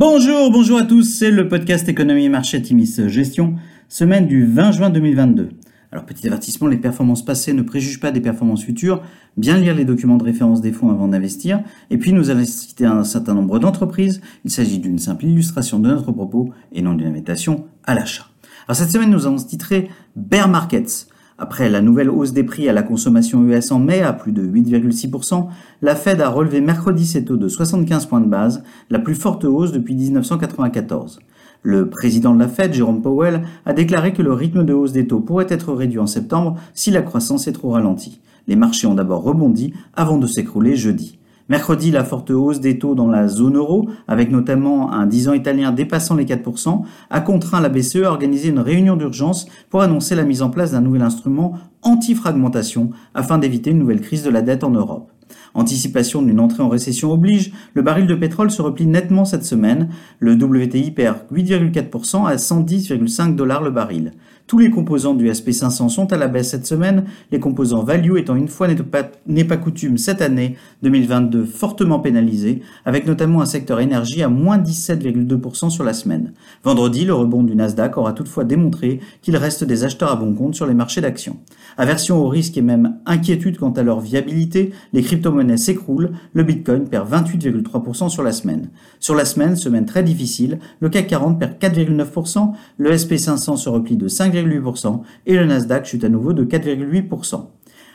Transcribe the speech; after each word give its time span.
Bonjour, 0.00 0.52
bonjour 0.52 0.78
à 0.78 0.84
tous, 0.84 1.02
c'est 1.02 1.32
le 1.32 1.48
podcast 1.48 1.88
Économie 1.88 2.28
Marché 2.28 2.62
Timis 2.62 3.08
Gestion, 3.08 3.56
semaine 3.88 4.28
du 4.28 4.46
20 4.46 4.70
juin 4.70 4.90
2022. 4.90 5.48
Alors 5.90 6.06
petit 6.06 6.24
avertissement, 6.28 6.68
les 6.68 6.76
performances 6.76 7.24
passées 7.24 7.52
ne 7.52 7.62
préjugent 7.62 7.98
pas 7.98 8.12
des 8.12 8.20
performances 8.20 8.62
futures, 8.62 9.02
bien 9.36 9.56
lire 9.56 9.74
les 9.74 9.84
documents 9.84 10.16
de 10.16 10.22
référence 10.22 10.60
des 10.60 10.70
fonds 10.70 10.90
avant 10.90 11.08
d'investir, 11.08 11.64
et 11.90 11.98
puis 11.98 12.12
nous 12.12 12.30
allons 12.30 12.44
citer 12.44 12.86
un 12.86 13.02
certain 13.02 13.34
nombre 13.34 13.58
d'entreprises, 13.58 14.20
il 14.44 14.52
s'agit 14.52 14.78
d'une 14.78 15.00
simple 15.00 15.24
illustration 15.24 15.80
de 15.80 15.88
notre 15.88 16.12
propos 16.12 16.50
et 16.70 16.80
non 16.80 16.94
d'une 16.94 17.08
invitation 17.08 17.66
à 17.82 17.96
l'achat. 17.96 18.28
Alors 18.68 18.76
cette 18.76 18.90
semaine 18.90 19.10
nous 19.10 19.26
allons 19.26 19.34
titrer 19.38 19.88
Bear 20.14 20.48
Markets. 20.48 21.08
Après 21.40 21.68
la 21.68 21.80
nouvelle 21.80 22.10
hausse 22.10 22.32
des 22.32 22.42
prix 22.42 22.68
à 22.68 22.72
la 22.72 22.82
consommation 22.82 23.44
US 23.44 23.70
en 23.70 23.78
mai 23.78 24.02
à 24.02 24.12
plus 24.12 24.32
de 24.32 24.42
8,6%, 24.44 25.46
la 25.82 25.94
Fed 25.94 26.20
a 26.20 26.30
relevé 26.30 26.60
mercredi 26.60 27.06
ses 27.06 27.24
taux 27.24 27.36
de 27.36 27.46
75 27.46 28.06
points 28.06 28.20
de 28.20 28.26
base, 28.26 28.64
la 28.90 28.98
plus 28.98 29.14
forte 29.14 29.44
hausse 29.44 29.70
depuis 29.70 29.94
1994. 29.94 31.20
Le 31.62 31.88
président 31.88 32.34
de 32.34 32.40
la 32.40 32.48
Fed, 32.48 32.74
Jerome 32.74 33.02
Powell, 33.02 33.42
a 33.66 33.72
déclaré 33.72 34.12
que 34.12 34.22
le 34.22 34.32
rythme 34.32 34.64
de 34.64 34.72
hausse 34.72 34.90
des 34.90 35.06
taux 35.06 35.20
pourrait 35.20 35.46
être 35.48 35.72
réduit 35.72 36.00
en 36.00 36.08
septembre 36.08 36.56
si 36.74 36.90
la 36.90 37.02
croissance 37.02 37.46
est 37.46 37.52
trop 37.52 37.70
ralentie. 37.70 38.20
Les 38.48 38.56
marchés 38.56 38.88
ont 38.88 38.94
d'abord 38.94 39.22
rebondi 39.22 39.74
avant 39.94 40.18
de 40.18 40.26
s'écrouler 40.26 40.74
jeudi. 40.74 41.17
Mercredi, 41.48 41.90
la 41.90 42.04
forte 42.04 42.30
hausse 42.30 42.60
des 42.60 42.78
taux 42.78 42.94
dans 42.94 43.06
la 43.06 43.26
zone 43.26 43.56
euro, 43.56 43.88
avec 44.06 44.30
notamment 44.30 44.92
un 44.92 45.06
10 45.06 45.28
ans 45.28 45.32
italien 45.32 45.72
dépassant 45.72 46.14
les 46.14 46.26
4%, 46.26 46.82
a 47.08 47.20
contraint 47.22 47.62
la 47.62 47.70
BCE 47.70 48.04
à 48.04 48.10
organiser 48.10 48.50
une 48.50 48.58
réunion 48.58 48.96
d'urgence 48.96 49.46
pour 49.70 49.80
annoncer 49.80 50.14
la 50.14 50.24
mise 50.24 50.42
en 50.42 50.50
place 50.50 50.72
d'un 50.72 50.82
nouvel 50.82 51.00
instrument 51.00 51.54
anti-fragmentation 51.82 52.90
afin 53.14 53.38
d'éviter 53.38 53.70
une 53.70 53.78
nouvelle 53.78 54.02
crise 54.02 54.24
de 54.24 54.30
la 54.30 54.42
dette 54.42 54.62
en 54.62 54.70
Europe. 54.70 55.10
Anticipation 55.54 56.22
d'une 56.22 56.40
entrée 56.40 56.62
en 56.62 56.68
récession 56.68 57.12
oblige, 57.12 57.52
le 57.74 57.82
baril 57.82 58.06
de 58.06 58.14
pétrole 58.14 58.50
se 58.50 58.62
replie 58.62 58.86
nettement 58.86 59.24
cette 59.24 59.44
semaine. 59.44 59.88
Le 60.18 60.34
WTI 60.34 60.90
perd 60.90 61.18
8,4% 61.32 62.26
à 62.26 62.36
110,5 62.36 63.34
dollars 63.34 63.62
le 63.62 63.70
baril. 63.70 64.12
Tous 64.48 64.58
les 64.58 64.70
composants 64.70 65.12
du 65.12 65.28
SP500 65.28 65.90
sont 65.90 66.10
à 66.10 66.16
la 66.16 66.26
baisse 66.26 66.48
cette 66.48 66.66
semaine, 66.66 67.04
les 67.30 67.38
composants 67.38 67.82
value 67.82 68.16
étant 68.16 68.34
une 68.34 68.48
fois 68.48 68.66
n'est 69.26 69.44
pas, 69.44 69.56
coutume 69.58 69.98
cette 69.98 70.22
année 70.22 70.56
2022 70.82 71.44
fortement 71.44 72.00
pénalisés, 72.00 72.62
avec 72.86 73.06
notamment 73.06 73.42
un 73.42 73.46
secteur 73.46 73.78
énergie 73.78 74.22
à 74.22 74.30
moins 74.30 74.56
17,2% 74.56 75.68
sur 75.68 75.84
la 75.84 75.92
semaine. 75.92 76.32
Vendredi, 76.64 77.04
le 77.04 77.12
rebond 77.12 77.42
du 77.42 77.54
Nasdaq 77.54 77.98
aura 77.98 78.14
toutefois 78.14 78.44
démontré 78.44 79.00
qu'il 79.20 79.36
reste 79.36 79.64
des 79.64 79.84
acheteurs 79.84 80.12
à 80.12 80.16
bon 80.16 80.32
compte 80.32 80.54
sur 80.54 80.64
les 80.64 80.72
marchés 80.72 81.02
d'actions. 81.02 81.36
Aversion 81.76 82.16
au 82.16 82.28
risque 82.28 82.56
et 82.56 82.62
même 82.62 82.96
inquiétude 83.04 83.58
quant 83.58 83.72
à 83.72 83.82
leur 83.82 84.00
viabilité, 84.00 84.72
les 84.94 85.02
s'écroulent, 85.56 86.12
le 86.32 86.42
Bitcoin 86.42 86.88
perd 86.88 87.10
28,3% 87.10 88.08
sur 88.08 88.22
la 88.22 88.32
semaine. 88.32 88.70
Sur 89.00 89.14
la 89.14 89.24
semaine, 89.24 89.56
semaine 89.56 89.86
très 89.86 90.02
difficile, 90.02 90.58
le 90.80 90.88
CAC 90.88 91.06
40 91.08 91.38
perd 91.38 91.58
4,9%, 91.58 92.52
le 92.76 92.92
SP500 92.92 93.56
se 93.56 93.68
replie 93.68 93.96
de 93.96 94.08
5%, 94.08 95.00
et 95.26 95.34
le 95.34 95.44
Nasdaq 95.46 95.86
chute 95.86 96.04
à 96.04 96.08
nouveau 96.08 96.32
de 96.32 96.44
4,8%. 96.44 97.46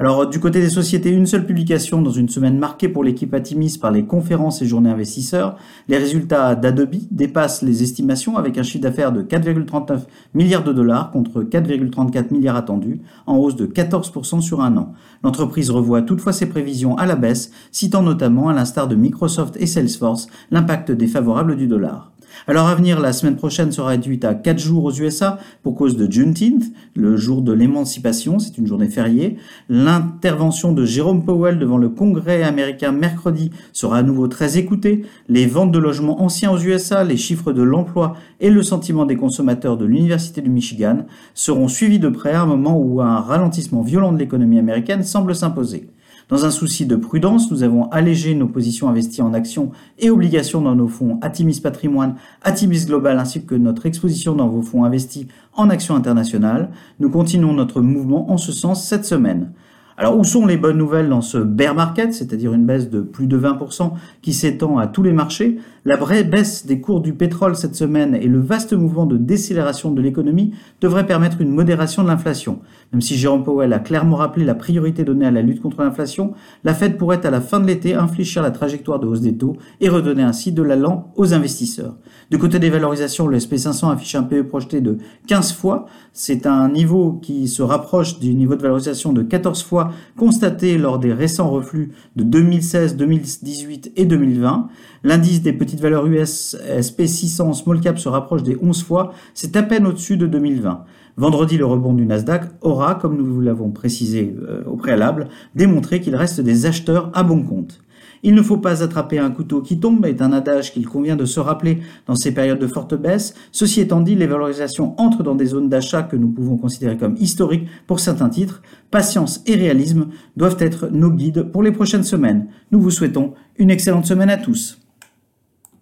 Alors 0.00 0.28
du 0.28 0.40
côté 0.40 0.60
des 0.60 0.70
sociétés, 0.70 1.10
une 1.10 1.26
seule 1.26 1.46
publication 1.46 2.02
dans 2.02 2.10
une 2.10 2.28
semaine 2.28 2.58
marquée 2.58 2.88
pour 2.88 3.04
l'équipe 3.04 3.32
Atimis 3.32 3.78
par 3.80 3.92
les 3.92 4.04
conférences 4.04 4.60
et 4.60 4.66
journées 4.66 4.90
investisseurs. 4.90 5.56
Les 5.86 5.98
résultats 5.98 6.56
d'Adobe 6.56 6.96
dépassent 7.12 7.62
les 7.62 7.84
estimations 7.84 8.36
avec 8.36 8.58
un 8.58 8.64
chiffre 8.64 8.82
d'affaires 8.82 9.12
de 9.12 9.22
4,39 9.22 10.00
milliards 10.34 10.64
de 10.64 10.72
dollars 10.72 11.12
contre 11.12 11.42
4,34 11.42 12.32
milliards 12.32 12.56
attendus, 12.56 13.02
en 13.26 13.36
hausse 13.36 13.54
de 13.54 13.66
14% 13.66 14.40
sur 14.40 14.62
un 14.62 14.76
an. 14.76 14.94
L'entreprise 15.22 15.70
revoit 15.70 16.02
toutefois 16.02 16.32
ses 16.32 16.46
prévisions 16.46 16.96
à 16.96 17.06
la 17.06 17.14
baisse, 17.14 17.52
citant 17.70 18.02
notamment, 18.02 18.48
à 18.48 18.52
l'instar 18.52 18.88
de 18.88 18.96
Microsoft 18.96 19.56
et 19.60 19.66
Salesforce, 19.66 20.26
l'impact 20.50 20.90
défavorable 20.90 21.54
du 21.54 21.68
dollar. 21.68 22.13
Alors 22.46 22.66
à 22.66 22.74
venir, 22.74 23.00
la 23.00 23.12
semaine 23.12 23.36
prochaine 23.36 23.72
sera 23.72 23.88
réduite 23.88 24.24
à 24.24 24.34
4 24.34 24.58
jours 24.58 24.84
aux 24.84 24.92
USA 24.92 25.38
pour 25.62 25.74
cause 25.74 25.96
de 25.96 26.10
Juneteenth, 26.10 26.64
le 26.94 27.16
jour 27.16 27.42
de 27.42 27.52
l'émancipation, 27.52 28.38
c'est 28.38 28.58
une 28.58 28.66
journée 28.66 28.88
fériée. 28.88 29.36
L'intervention 29.68 30.72
de 30.72 30.84
Jérôme 30.84 31.24
Powell 31.24 31.58
devant 31.58 31.78
le 31.78 31.88
Congrès 31.88 32.42
américain 32.42 32.92
mercredi 32.92 33.50
sera 33.72 33.98
à 33.98 34.02
nouveau 34.02 34.28
très 34.28 34.58
écoutée. 34.58 35.06
Les 35.28 35.46
ventes 35.46 35.72
de 35.72 35.78
logements 35.78 36.22
anciens 36.22 36.50
aux 36.50 36.58
USA, 36.58 37.02
les 37.04 37.16
chiffres 37.16 37.52
de 37.52 37.62
l'emploi 37.62 38.16
et 38.40 38.50
le 38.50 38.62
sentiment 38.62 39.06
des 39.06 39.16
consommateurs 39.16 39.76
de 39.76 39.86
l'Université 39.86 40.40
du 40.40 40.50
Michigan 40.50 41.06
seront 41.34 41.68
suivis 41.68 41.98
de 41.98 42.08
près 42.08 42.32
à 42.32 42.42
un 42.42 42.46
moment 42.46 42.78
où 42.78 43.00
un 43.00 43.20
ralentissement 43.20 43.82
violent 43.82 44.12
de 44.12 44.18
l'économie 44.18 44.58
américaine 44.58 45.02
semble 45.02 45.34
s'imposer. 45.34 45.88
Dans 46.30 46.46
un 46.46 46.50
souci 46.50 46.86
de 46.86 46.96
prudence, 46.96 47.50
nous 47.50 47.62
avons 47.64 47.90
allégé 47.90 48.34
nos 48.34 48.46
positions 48.48 48.88
investies 48.88 49.20
en 49.20 49.34
actions 49.34 49.72
et 49.98 50.08
obligations 50.08 50.62
dans 50.62 50.74
nos 50.74 50.88
fonds 50.88 51.18
Atimis 51.20 51.60
Patrimoine, 51.60 52.14
Atimis 52.42 52.86
Global 52.86 53.18
ainsi 53.18 53.44
que 53.44 53.54
notre 53.54 53.84
exposition 53.84 54.34
dans 54.34 54.48
vos 54.48 54.62
fonds 54.62 54.84
investis 54.84 55.26
en 55.52 55.68
actions 55.68 55.94
internationales. 55.94 56.70
Nous 56.98 57.10
continuons 57.10 57.52
notre 57.52 57.82
mouvement 57.82 58.30
en 58.30 58.38
ce 58.38 58.52
sens 58.52 58.86
cette 58.86 59.04
semaine. 59.04 59.52
Alors 59.98 60.18
où 60.18 60.24
sont 60.24 60.46
les 60.46 60.56
bonnes 60.56 60.78
nouvelles 60.78 61.10
dans 61.10 61.20
ce 61.20 61.36
bear 61.38 61.74
market, 61.74 62.14
c'est-à-dire 62.14 62.54
une 62.54 62.64
baisse 62.64 62.88
de 62.88 63.00
plus 63.00 63.26
de 63.26 63.38
20% 63.38 63.92
qui 64.22 64.32
s'étend 64.32 64.78
à 64.78 64.86
tous 64.86 65.02
les 65.02 65.12
marchés? 65.12 65.58
La 65.86 65.96
vraie 65.96 66.24
baisse 66.24 66.64
des 66.64 66.80
cours 66.80 67.02
du 67.02 67.12
pétrole 67.12 67.56
cette 67.56 67.74
semaine 67.74 68.14
et 68.14 68.26
le 68.26 68.40
vaste 68.40 68.72
mouvement 68.72 69.04
de 69.04 69.18
décélération 69.18 69.90
de 69.90 70.00
l'économie 70.00 70.54
devraient 70.80 71.04
permettre 71.04 71.42
une 71.42 71.50
modération 71.50 72.02
de 72.02 72.08
l'inflation. 72.08 72.60
Même 72.94 73.02
si 73.02 73.16
Jérôme 73.16 73.44
Powell 73.44 73.70
a 73.74 73.80
clairement 73.80 74.16
rappelé 74.16 74.46
la 74.46 74.54
priorité 74.54 75.04
donnée 75.04 75.26
à 75.26 75.30
la 75.30 75.42
lutte 75.42 75.60
contre 75.60 75.82
l'inflation, 75.82 76.32
la 76.64 76.72
Fed 76.72 76.96
pourrait 76.96 77.26
à 77.26 77.30
la 77.30 77.42
fin 77.42 77.60
de 77.60 77.66
l'été 77.66 77.92
infléchir 77.94 78.42
la 78.42 78.50
trajectoire 78.50 78.98
de 78.98 79.06
hausse 79.06 79.20
des 79.20 79.36
taux 79.36 79.58
et 79.82 79.90
redonner 79.90 80.22
ainsi 80.22 80.52
de 80.52 80.62
l'allant 80.62 81.12
aux 81.16 81.34
investisseurs. 81.34 81.96
Du 82.30 82.38
côté 82.38 82.58
des 82.58 82.70
valorisations, 82.70 83.26
le 83.26 83.36
SP500 83.36 83.92
affiche 83.92 84.14
un 84.14 84.22
PE 84.22 84.44
projeté 84.44 84.80
de 84.80 84.96
15 85.26 85.52
fois. 85.52 85.84
C'est 86.14 86.46
un 86.46 86.70
niveau 86.70 87.12
qui 87.12 87.46
se 87.46 87.62
rapproche 87.62 88.18
du 88.20 88.34
niveau 88.34 88.56
de 88.56 88.62
valorisation 88.62 89.12
de 89.12 89.22
14 89.22 89.62
fois 89.62 89.90
constaté 90.16 90.78
lors 90.78 90.98
des 90.98 91.12
récents 91.12 91.50
reflux 91.50 91.92
de 92.16 92.24
2016, 92.24 92.96
2018 92.96 93.92
et 93.96 94.06
2020. 94.06 94.68
L'indice 95.02 95.42
des 95.42 95.52
petites 95.74 95.82
valeurs 95.82 96.06
US 96.06 96.56
SP600 96.68 97.54
small 97.54 97.80
cap 97.80 97.98
se 97.98 98.08
rapproche 98.08 98.44
des 98.44 98.56
11 98.62 98.84
fois, 98.84 99.12
c'est 99.34 99.56
à 99.56 99.62
peine 99.62 99.86
au-dessus 99.86 100.16
de 100.16 100.26
2020. 100.26 100.84
Vendredi, 101.16 101.58
le 101.58 101.66
rebond 101.66 101.94
du 101.94 102.06
Nasdaq 102.06 102.44
aura, 102.60 102.94
comme 102.94 103.16
nous 103.16 103.40
l'avons 103.40 103.70
précisé 103.70 104.36
euh, 104.48 104.62
au 104.66 104.76
préalable, 104.76 105.28
démontré 105.54 106.00
qu'il 106.00 106.14
reste 106.14 106.40
des 106.40 106.66
acheteurs 106.66 107.10
à 107.14 107.24
bon 107.24 107.42
compte. 107.42 107.80
Il 108.22 108.34
ne 108.34 108.42
faut 108.42 108.56
pas 108.56 108.82
attraper 108.82 109.18
un 109.18 109.30
couteau 109.30 109.62
qui 109.62 109.80
tombe 109.80 110.06
est 110.06 110.22
un 110.22 110.32
adage 110.32 110.72
qu'il 110.72 110.86
convient 110.86 111.16
de 111.16 111.24
se 111.24 111.40
rappeler 111.40 111.80
dans 112.06 112.14
ces 112.14 112.32
périodes 112.32 112.58
de 112.58 112.66
forte 112.66 112.94
baisse. 112.94 113.34
Ceci 113.52 113.80
étant 113.80 114.00
dit, 114.00 114.14
les 114.14 114.26
valorisations 114.26 114.94
entrent 114.98 115.22
dans 115.22 115.34
des 115.34 115.46
zones 115.46 115.68
d'achat 115.68 116.04
que 116.04 116.16
nous 116.16 116.28
pouvons 116.28 116.56
considérer 116.56 116.96
comme 116.96 117.16
historiques 117.18 117.68
pour 117.86 118.00
certains 118.00 118.30
titres. 118.30 118.62
Patience 118.90 119.42
et 119.46 119.56
réalisme 119.56 120.06
doivent 120.36 120.56
être 120.60 120.88
nos 120.90 121.10
guides 121.10 121.50
pour 121.52 121.62
les 121.62 121.72
prochaines 121.72 122.04
semaines. 122.04 122.46
Nous 122.70 122.80
vous 122.80 122.90
souhaitons 122.90 123.34
une 123.58 123.70
excellente 123.70 124.06
semaine 124.06 124.30
à 124.30 124.38
tous. 124.38 124.78